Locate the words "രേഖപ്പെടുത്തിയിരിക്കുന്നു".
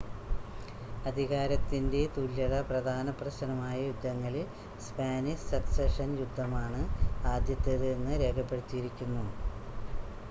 8.23-9.25